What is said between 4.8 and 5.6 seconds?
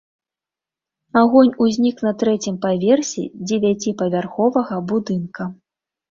будынка.